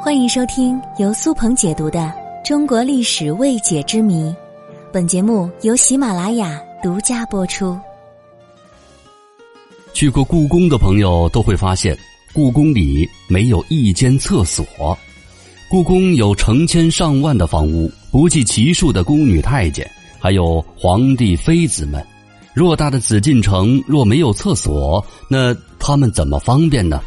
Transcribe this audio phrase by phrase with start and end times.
[0.00, 1.98] 欢迎收听由苏鹏解读的
[2.46, 4.22] 《中国历史未解之谜》，
[4.92, 7.76] 本节目由喜马拉雅独家播出。
[9.92, 11.98] 去过故宫的朋友都会发现，
[12.32, 14.64] 故宫里没有一间厕所。
[15.68, 19.90] 故宫有成千上万的房屋，不计其数的宫女太监，
[20.20, 22.00] 还有皇帝妃子们。
[22.54, 27.02] 偌大的紫禁城若没有厕所，那他们怎么方便呢？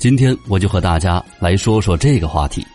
[0.00, 2.66] 今天我就和大家来说说这个话题。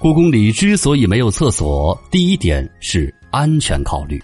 [0.00, 4.20] 故宫里之所以没有厕所，第一点是安全考虑。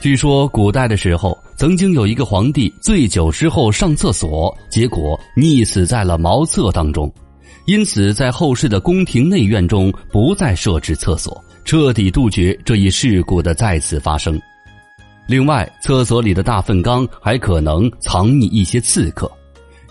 [0.00, 7.08] 据说古代的时候，曾经有一个皇帝醉酒之后上厕所，结果溺死在了茅厕当中。
[7.66, 14.40] 因此，在后世的宫廷内院中不再设置厕所，彻底杜绝这一事故的再次发生。
[15.28, 19.30] 另外，厕所里的大粪缸还可能藏匿一些刺客。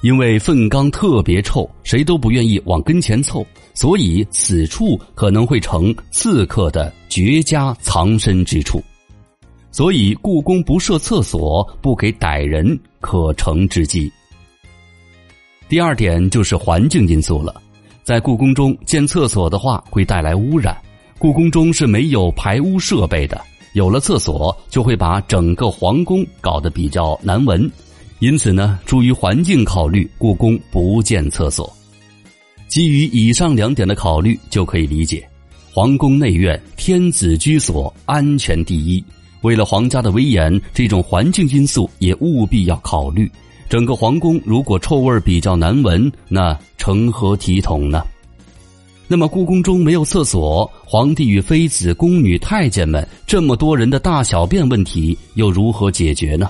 [0.02, 8.82] 因为粪缸特别臭，谁都不愿意往跟前凑，所以此处可能会成刺客的绝佳藏身之处。
[9.72, 14.12] 所以故宫不设厕所，不给歹人可乘之机。
[15.68, 17.62] 第二点就是环境因素了，
[18.04, 20.76] 在故宫中建厕所的话会带来污染，
[21.20, 23.40] 故宫中是没有排污设备的，
[23.74, 27.70] 有了厕所就会把整个皇宫搞得比较难闻。
[28.20, 31.72] 因此呢，出于环境考虑，故宫不建厕所。
[32.68, 35.28] 基于以上两点的考虑，就可以理解，
[35.74, 39.04] 皇宫内院天子居所，安全第一。
[39.42, 43.32] 为了皇家的威严，这种环境因素也务必要考虑。
[43.70, 48.04] 整个皇宫如果臭味比较难闻，那成何体统呢？
[49.08, 56.50] 那么故宫中没有厕所，皇帝与妃子、宫女、太监们这么多人的大小便问题又如何解决呢？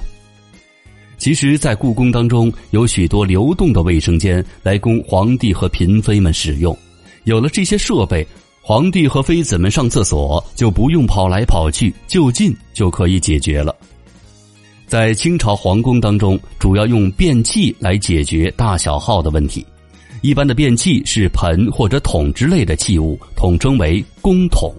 [1.19, 6.75] 其实，在故宫当中有许多流动的卫生间来供皇帝和嫔妃们使用。
[7.25, 8.25] 有了这些设备，
[8.61, 13.75] 皇帝和妃子们上厕所就不用跑来跑去，就近就可以解决了。
[14.87, 19.63] 在清朝皇宫当中，主要用便器来解决大小号的问题。
[20.21, 24.73] 一般的便器是盆或者桶之类的器物，统称为公桶。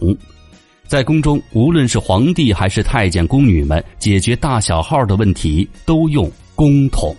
[0.90, 7.14] 在宫中，无论是皇帝还是太监、宫女们，解决大小号的问题都用公桶。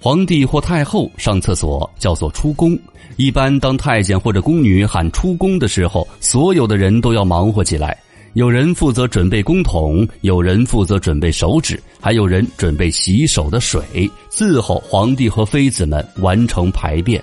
[0.00, 2.74] 皇帝或太后上厕所叫做出宫。
[3.16, 7.94] 一般当太监或者宫女喊出宫的时候，所有的人都要忙活起来。
[8.32, 17.22] 有人负责准备公桶，有人负责准备手纸，还有人准备洗手的水，伺候皇帝和妃子们完成排便。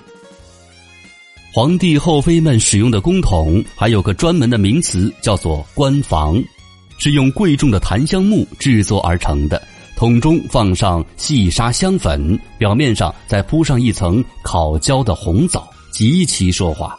[1.56, 6.44] 皇帝后妃们使用的公桶还有个专门的名词，叫做官房，
[6.98, 9.62] 是用贵重的檀香木制作而成的。
[9.96, 16.98] 桶中放上细沙香粉，表面上再铺上一层烤焦的红枣，极其奢华。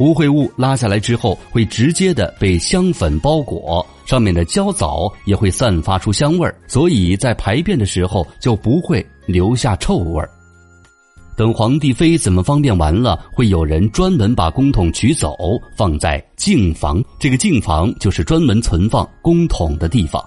[0.00, 10.28] 污秽物拉下来之后，会直接的被香粉包裹，上面的焦枣也会散发出香味儿，所以在排便的时候就不会留下臭味儿。
[11.36, 15.36] 等皇帝妃子们方便完了，会有人专门把公桶取走，
[15.76, 17.02] 放在净房。
[17.18, 20.22] 这个净房就是专门存放公桶的地方。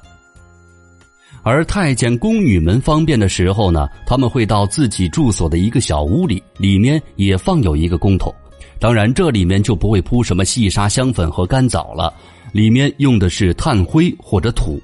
[1.44, 8.34] 而太监宫女们方便的时候呢，他们会到自己住所的一个小屋里，里面也放有一个公桶。
[8.78, 12.14] 当然，这里面就不会铺什么细沙香粉和干枣了，
[12.52, 14.78] 里面用的是炭灰或者土。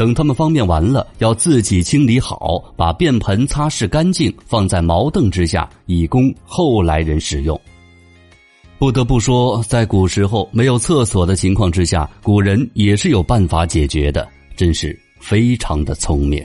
[0.00, 7.60] 等他们方便完了，要自己清理好，把便盆擦拭干净，放在毛凳之下，以供后来人使用。
[8.78, 16.42] 不得不说，在古时候没有厕所的情况之下，古人也是有办法解决的，真是非常的聪明。